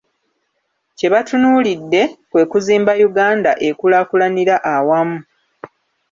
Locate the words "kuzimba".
2.51-2.91